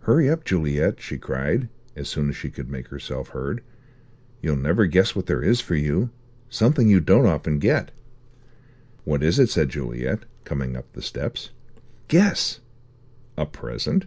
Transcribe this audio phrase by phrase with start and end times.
[0.00, 3.62] "Hurry up, Juliet," she cried, as soon as she could make herself heard.
[4.42, 6.10] "You'll never guess what there is for you.
[6.48, 7.92] Something you don't often get!"
[9.04, 11.50] "What is it?" said Juliet, coming up the steps.
[12.08, 12.58] "Guess!"
[13.38, 14.06] "A present?"